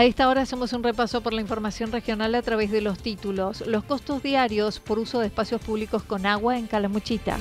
[0.00, 3.62] A esta hora hacemos un repaso por la información regional a través de los títulos.
[3.66, 7.36] Los costos diarios por uso de espacios públicos con agua en Calamuchita.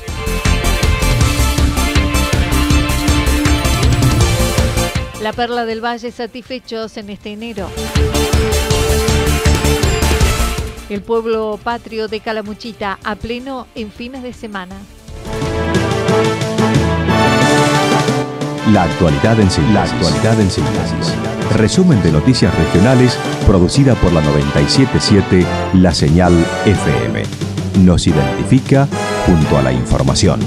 [5.22, 7.70] La Perla del Valle satisfechos en este enero.
[10.90, 14.76] El pueblo patrio de Calamuchita a pleno en fines de semana.
[18.74, 19.74] La actualidad en síntesis.
[19.74, 21.39] La actualidad en síntesis.
[21.56, 26.34] Resumen de noticias regionales producida por la 977 La Señal
[26.66, 27.24] FM.
[27.84, 28.88] Nos identifica
[29.26, 30.40] junto a la información.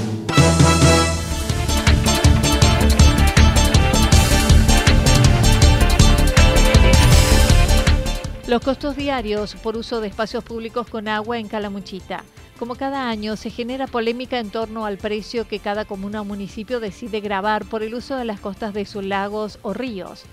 [8.47, 12.23] Los costos diarios por uso de espacios públicos con agua en Calamuchita.
[12.57, 16.79] Como cada año, se genera polémica en torno al precio que cada comuna o municipio
[16.79, 20.23] decide grabar por el uso de las costas de sus lagos o ríos.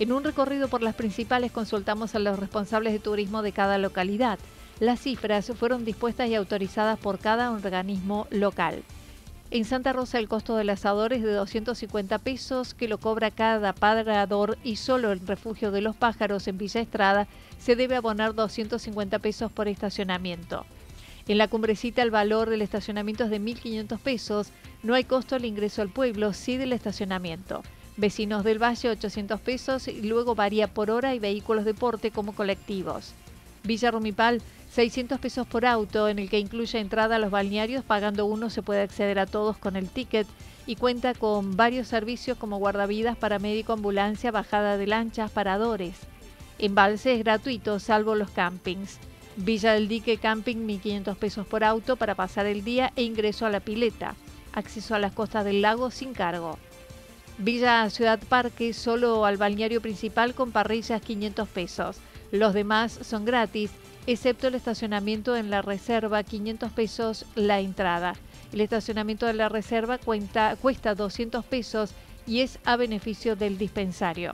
[0.00, 4.38] En un recorrido por las principales consultamos a los responsables de turismo de cada localidad.
[4.80, 8.82] Las cifras fueron dispuestas y autorizadas por cada organismo local.
[9.50, 13.74] En Santa Rosa el costo del asador es de 250 pesos que lo cobra cada
[13.74, 17.28] padrador y solo el refugio de los pájaros en Villa Estrada
[17.58, 20.64] se debe abonar 250 pesos por estacionamiento.
[21.28, 24.48] En la cumbrecita el valor del estacionamiento es de 1.500 pesos,
[24.82, 27.62] no hay costo al ingreso al pueblo, sí del estacionamiento.
[28.00, 32.34] Vecinos del Valle 800 pesos y luego varía por hora y vehículos de porte como
[32.34, 33.12] colectivos.
[33.62, 34.40] Villa Rumipal
[34.70, 38.62] 600 pesos por auto, en el que incluye entrada a los balnearios, pagando uno se
[38.62, 40.26] puede acceder a todos con el ticket
[40.66, 45.96] y cuenta con varios servicios como guardavidas, paramédico, ambulancia, bajada de lanchas, paradores.
[46.58, 48.98] Embalse es gratuito, salvo los campings.
[49.36, 53.50] Villa del Dique Camping, 1.500 pesos por auto para pasar el día e ingreso a
[53.50, 54.14] la pileta.
[54.54, 56.58] Acceso a las costas del lago sin cargo.
[57.42, 61.96] Villa Ciudad Parque, solo al balneario principal con parrillas 500 pesos.
[62.32, 63.70] Los demás son gratis,
[64.06, 68.14] excepto el estacionamiento en la reserva, 500 pesos la entrada.
[68.52, 71.94] El estacionamiento de la reserva cuenta, cuesta 200 pesos
[72.26, 74.32] y es a beneficio del dispensario.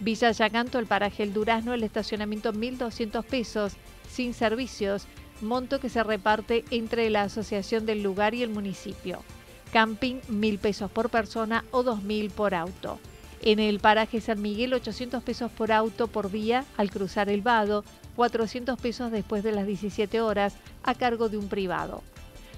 [0.00, 3.74] Villa Yacanto, el paraje El Durazno, el estacionamiento 1.200 pesos,
[4.10, 5.06] sin servicios,
[5.42, 9.22] monto que se reparte entre la asociación del lugar y el municipio.
[9.72, 12.98] Camping 1.000 pesos por persona o 2.000 por auto.
[13.40, 17.82] En el paraje San Miguel 800 pesos por auto por día al cruzar el vado,
[18.14, 22.02] 400 pesos después de las 17 horas a cargo de un privado.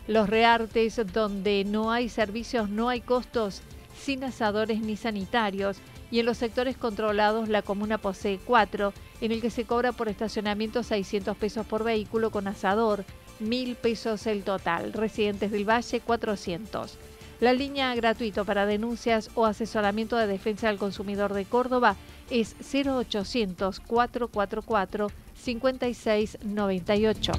[0.09, 3.63] Los reartes donde no hay servicios, no hay costos,
[3.99, 5.79] sin asadores ni sanitarios,
[6.11, 10.09] y en los sectores controlados la comuna posee cuatro, en el que se cobra por
[10.09, 13.05] estacionamiento 600 pesos por vehículo con asador,
[13.41, 16.99] 1.000 pesos el total, residentes del Valle 400.
[17.41, 21.97] La línea gratuita para denuncias o asesoramiento de defensa del consumidor de Córdoba
[22.31, 27.33] es 0800 444 5698.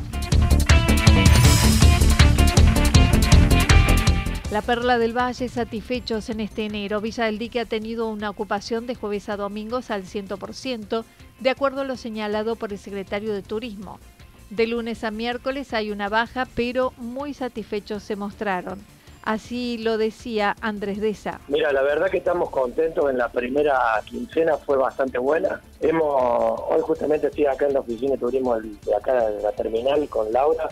[4.52, 7.02] La Perla del Valle satisfechos en este enero.
[7.02, 11.04] Villa del Dique ha tenido una ocupación de jueves a domingos al 100%,
[11.40, 14.00] de acuerdo a lo señalado por el secretario de Turismo.
[14.50, 18.80] De lunes a miércoles hay una baja, pero muy satisfechos se mostraron.
[19.24, 21.40] Así lo decía Andrés Deza.
[21.48, 23.10] Mira, la verdad que estamos contentos.
[23.10, 25.62] En la primera quincena fue bastante buena.
[25.82, 30.70] Hemos, hoy justamente estoy acá en la oficina turismo de acá la terminal con Laura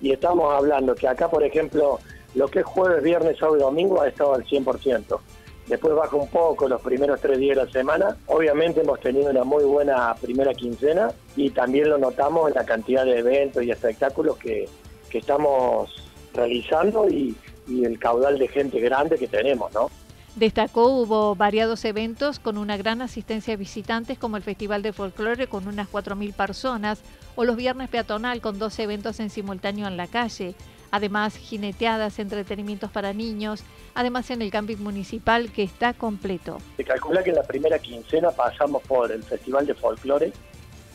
[0.00, 2.00] y estamos hablando que acá, por ejemplo,
[2.34, 5.20] lo que es jueves, viernes, sábado y domingo ha estado al 100%.
[5.66, 8.16] Después baja un poco los primeros tres días de la semana.
[8.26, 13.04] Obviamente hemos tenido una muy buena primera quincena y también lo notamos en la cantidad
[13.04, 14.68] de eventos y espectáculos que,
[15.12, 15.94] estamos
[16.32, 17.36] realizando y,
[17.68, 19.90] y el caudal de gente grande que tenemos, ¿no?
[20.36, 25.46] Destacó hubo variados eventos con una gran asistencia de visitantes como el Festival de Folclore
[25.46, 27.02] con unas 4.000 personas
[27.36, 30.54] o los Viernes Peatonal con dos eventos en simultáneo en la calle.
[30.92, 36.58] Además, jineteadas, entretenimientos para niños, además en el camping municipal que está completo.
[36.76, 40.32] Se calcula que en la primera quincena pasamos por el Festival de Folclore,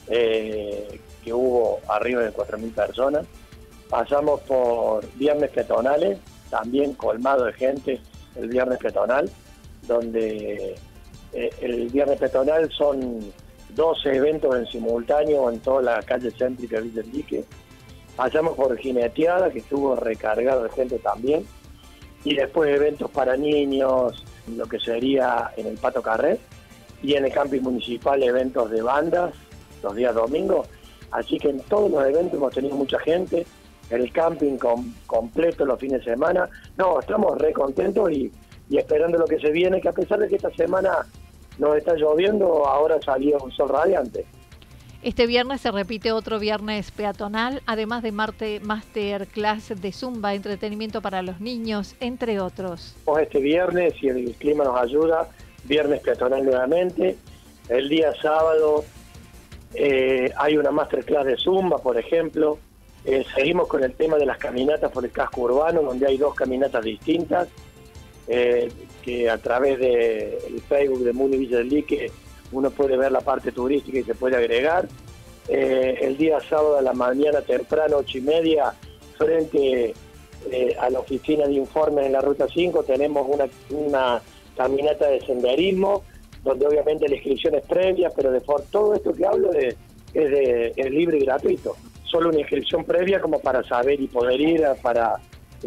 [0.07, 3.25] eh, que hubo arriba de 4.000 personas.
[3.89, 6.19] Pasamos por Viernes Peatonales,
[6.51, 7.99] también colmado de gente
[8.35, 9.31] el Viernes Peatonal,
[9.87, 10.75] donde
[11.33, 13.33] eh, el Viernes Peatonal son
[13.69, 17.43] 12 eventos en simultáneo en toda la calle céntrica de Villa
[18.17, 21.45] Pasamos por Jineteada, que estuvo recargado de gente también,
[22.23, 24.25] y después eventos para niños,
[24.55, 26.39] lo que sería en el Pato Carré,
[27.03, 29.33] y en el camping municipal eventos de bandas
[29.83, 30.67] los días domingos.
[31.11, 33.45] Así que en todos los eventos hemos tenido mucha gente,
[33.91, 34.57] el camping
[35.05, 36.49] completo los fines de semana.
[36.75, 38.31] No, estamos re contentos y,
[38.67, 41.05] y esperando lo que se viene, que a pesar de que esta semana
[41.59, 44.25] nos está lloviendo, ahora salió un sol radiante.
[45.03, 51.21] Este viernes se repite otro viernes peatonal, además de Marte Masterclass de Zumba, entretenimiento para
[51.21, 52.95] los niños, entre otros.
[53.21, 55.29] Este viernes, si el clima nos ayuda,
[55.65, 57.15] viernes peatonal nuevamente.
[57.69, 58.85] El día sábado
[59.75, 62.57] eh, hay una Masterclass de Zumba, por ejemplo.
[63.05, 66.33] Eh, seguimos con el tema de las caminatas por el casco urbano, donde hay dos
[66.33, 67.47] caminatas distintas,
[68.27, 68.69] eh,
[69.03, 72.11] que a través del Facebook de Muni Villa del Lique
[72.51, 74.87] uno puede ver la parte turística y se puede agregar.
[75.47, 78.73] Eh, el día sábado a la mañana temprano, ocho y media,
[79.17, 79.93] frente
[80.79, 84.21] a la oficina de informes en la Ruta 5, tenemos una, una
[84.55, 86.03] caminata de senderismo,
[86.43, 89.75] donde obviamente la inscripción es previa, pero de por todo esto que hablo es,
[90.13, 91.75] de, es libre y gratuito
[92.07, 95.15] solo una inscripción previa como para saber y poder ir para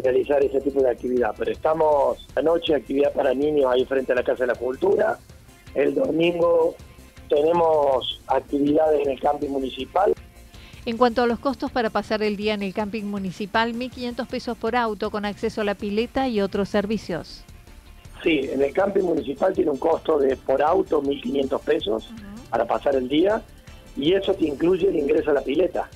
[0.03, 1.33] realizar ese tipo de actividad.
[1.37, 5.17] Pero estamos anoche, actividad para niños ahí frente a la Casa de la Cultura.
[5.75, 6.75] El domingo
[7.29, 10.13] tenemos actividades en el camping municipal.
[10.85, 14.57] En cuanto a los costos para pasar el día en el camping municipal, 1.500 pesos
[14.57, 17.43] por auto con acceso a la pileta y otros servicios.
[18.23, 22.09] Sí, en el camping municipal tiene un costo de por auto 1.500 pesos
[22.49, 23.41] para pasar el día
[23.95, 25.89] y eso te incluye el ingreso a la pileta.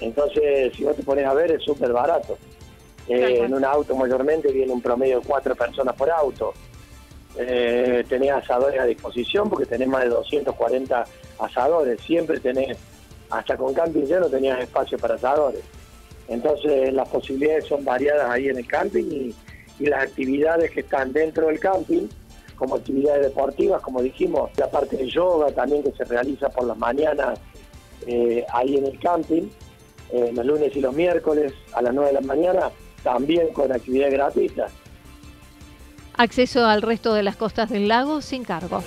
[0.00, 2.36] Entonces, si vos te pones a ver, es súper barato.
[3.08, 6.52] Eh, en un auto mayormente viene un promedio de cuatro personas por auto.
[7.38, 11.04] Eh, tenés asadores a disposición porque tenés más de 240
[11.38, 12.00] asadores.
[12.02, 12.76] Siempre tenés,
[13.30, 15.62] hasta con camping no tenías espacio para asadores.
[16.28, 19.34] Entonces las posibilidades son variadas ahí en el camping y,
[19.78, 22.06] las actividades que están dentro del camping,
[22.54, 26.78] como actividades deportivas, como dijimos, la parte de yoga también que se realiza por las
[26.78, 27.40] mañanas
[28.06, 29.48] eh, ahí en el camping,
[30.12, 32.70] eh, los lunes y los miércoles a las 9 de la mañana,
[33.02, 34.68] también con actividad gratuita.
[36.16, 38.84] Acceso al resto de las costas del lago sin cargo.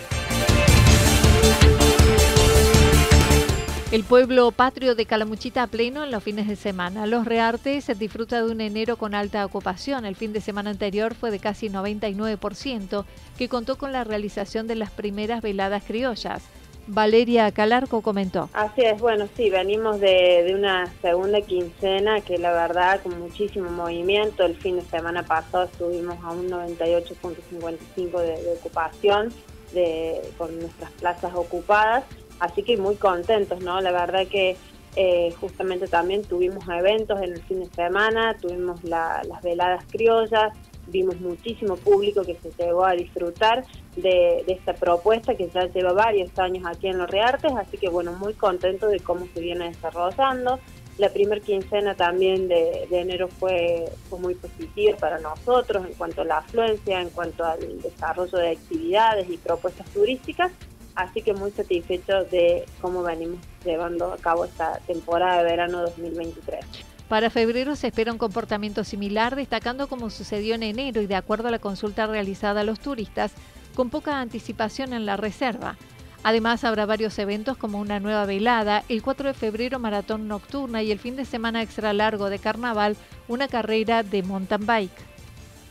[3.92, 7.06] El pueblo patrio de Calamuchita a pleno en los fines de semana.
[7.06, 10.06] Los Reartes disfruta de un enero con alta ocupación.
[10.06, 13.06] El fin de semana anterior fue de casi 99%,
[13.38, 16.44] que contó con la realización de las primeras veladas criollas.
[16.88, 18.50] Valeria Calarco comentó.
[18.54, 24.46] Así es, bueno, sí, venimos de, una segunda quincena que la verdad con muchísimo movimiento.
[24.46, 29.34] El fin de semana pasado estuvimos a un 98.55 de, de, ocupación
[29.74, 32.04] de, con nuestras plazas ocupadas,
[32.40, 33.82] así que muy contentos, ¿no?
[33.82, 34.56] La verdad que
[34.96, 40.54] eh, justamente también tuvimos eventos en el fin de semana, tuvimos las veladas criollas,
[40.88, 43.66] vimos muchísimo público que se llegó a disfrutar
[43.96, 48.14] de, esta propuesta que ya lleva varios años aquí en Los Reartes, así que bueno,
[48.14, 50.60] muy contento de cómo se viene desarrollando.
[50.98, 56.26] La primera quincena también de, enero fue, fue, muy positiva para nosotros en cuanto a
[56.26, 60.52] la afluencia, en cuanto al desarrollo de actividades y propuestas turísticas,
[60.96, 66.66] así que muy satisfecho de cómo venimos llevando a cabo esta temporada de verano 2023.
[67.10, 71.50] Para febrero se espera un comportamiento similar, destacando como sucedió en enero y de acuerdo
[71.50, 73.34] a la consulta realizada a los turistas,
[73.76, 75.78] con poca anticipación en la reserva.
[76.24, 80.92] Además, habrá varios eventos como una nueva velada, el 4 de febrero maratón nocturna y
[80.92, 85.06] el fin de semana extra largo de carnaval, una carrera de mountain bike.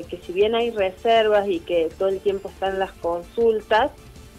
[0.08, 3.90] Que si bien hay reservas y que todo el tiempo están las consultas,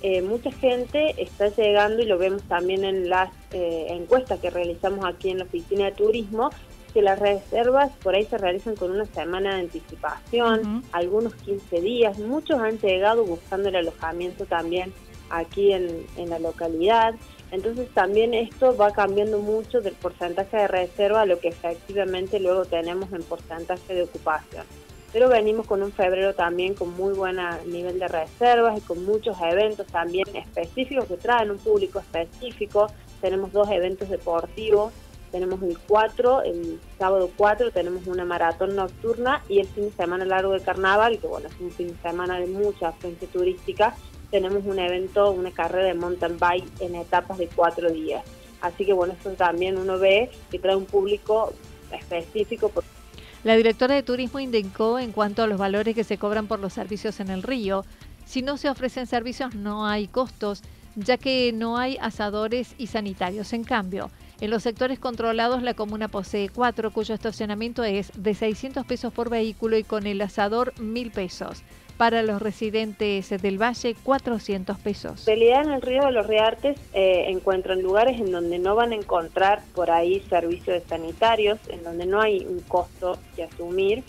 [0.01, 5.03] eh, mucha gente está llegando y lo vemos también en las eh, encuestas que realizamos
[5.03, 6.49] aquí en la oficina de turismo,
[6.95, 12.17] que las reservas por ahí se realizan con una semana de anticipación, algunos 15 días,
[12.19, 14.93] muchos han llegado buscando el alojamiento también
[15.29, 17.13] aquí en, en la localidad.
[17.51, 22.63] Entonces también esto va cambiando mucho del porcentaje de reserva a lo que efectivamente luego
[22.63, 24.63] tenemos en porcentaje de ocupación.
[25.11, 27.35] pero venimos con un febrero también con muy buen
[27.65, 32.87] nivel de reservas y con muchos eventos también específicos que traen un público específico.
[33.19, 34.93] Tenemos dos eventos deportivos,
[35.35, 40.23] tenemos el 4, el sábado 4 tenemos una maratón nocturna y el fin de semana
[40.23, 43.93] largo de carnaval, que bueno, es un fin de semana de mucha afluencia turística,
[44.31, 48.23] tenemos un evento, una carrera de mountain bike en etapas de cuatro días.
[48.61, 51.51] Así que bueno, eso también uno ve que trae un público
[51.91, 52.71] específico.
[53.43, 56.71] La directora de turismo indicó en cuanto a los valores que se cobran por los
[56.71, 57.83] servicios en el río.
[58.25, 60.63] Si no se ofrecen servicios no hay costos,
[60.95, 63.51] ya que no hay asadores y sanitarios.
[63.51, 64.09] En cambio,
[64.41, 69.29] en los sectores controlados la comuna posee cuatro cuyo estacionamiento es de 600 pesos por
[69.29, 71.63] vehículo y con el asador 1000 pesos.
[71.97, 75.25] Para los residentes del valle, 400 pesos.
[75.29, 78.91] En realidad en el río de los Reartes eh, encuentran lugares en donde no van
[78.91, 84.03] a encontrar por ahí servicios sanitarios, en donde no hay un costo que asumir.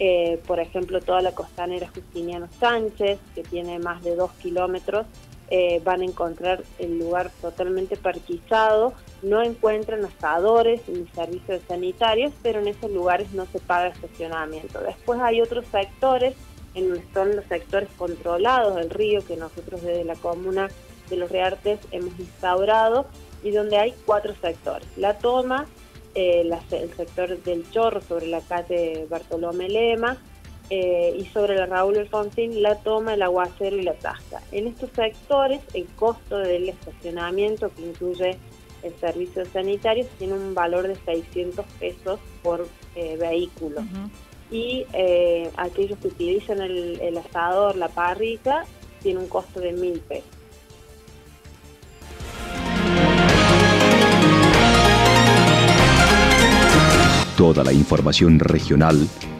[0.00, 5.06] Eh, por ejemplo, toda la costanera Justiniano Sánchez, que tiene más de dos kilómetros,
[5.50, 12.60] eh, van a encontrar el lugar totalmente parquizado, no encuentran asadores ni servicios sanitarios, pero
[12.60, 14.80] en esos lugares no se paga estacionamiento.
[14.80, 16.34] Después hay otros sectores
[16.74, 20.68] en son los sectores controlados del río que nosotros desde la comuna
[21.08, 23.06] de Los Reartes hemos instaurado
[23.42, 24.86] y donde hay cuatro sectores.
[24.96, 25.66] La toma,
[26.14, 30.18] eh, el sector del Chorro sobre la calle Bartolomé Lema
[30.70, 34.42] eh, y sobre la Raúl Alfonsín, la toma, el aguacero y la tasca.
[34.52, 38.38] En estos sectores el costo del estacionamiento que incluye
[38.82, 43.82] el servicio sanitario tiene un valor de 600 pesos por eh, vehículo
[44.50, 48.64] y eh, aquellos que utilizan el, asador, la parrilla,
[49.02, 50.30] tiene un costo de mil pesos.
[57.36, 59.08] Toda la información regional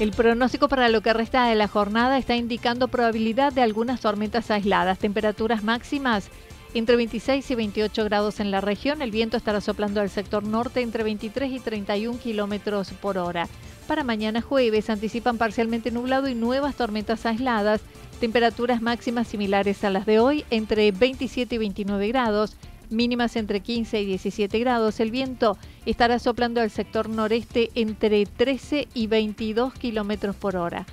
[0.00, 4.48] El pronóstico para lo que resta de la jornada está indicando probabilidad de algunas tormentas
[4.48, 6.28] aisladas, temperaturas máximas
[6.72, 9.02] entre 26 y 28 grados en la región.
[9.02, 13.48] El viento estará soplando al sector norte entre 23 y 31 kilómetros por hora.
[13.88, 17.80] Para mañana jueves anticipan parcialmente nublado y nuevas tormentas aisladas,
[18.20, 22.56] temperaturas máximas similares a las de hoy, entre 27 y 29 grados,
[22.90, 25.00] mínimas entre 15 y 17 grados.
[25.00, 30.86] El viento estará soplando al sector noreste entre 13 y 22 kilómetros por hora.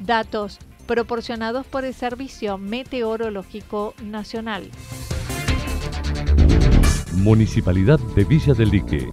[0.00, 4.70] Datos proporcionados por el Servicio Meteorológico Nacional.
[7.14, 9.10] Municipalidad de Villa del Lique.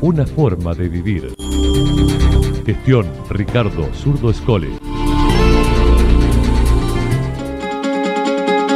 [0.00, 1.34] Una forma de vivir.
[2.64, 4.68] Gestión Ricardo Zurdo Escole.